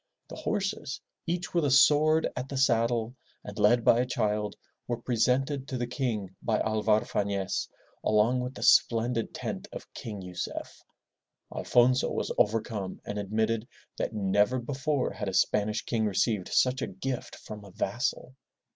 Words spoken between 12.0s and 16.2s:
was overcome and admitted that never before had a Spanish king